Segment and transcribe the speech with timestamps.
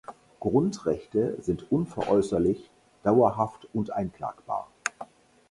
[0.39, 2.71] Grundrechte sind unveräußerlich,
[3.03, 4.67] dauerhaft und einklagbar.